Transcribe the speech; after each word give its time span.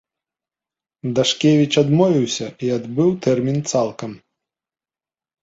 Дашкевіч 1.19 1.67
адмовіўся 1.81 2.47
і 2.67 2.73
адбыў 2.77 3.09
тэрмін 3.27 3.59
цалкам. 3.75 4.11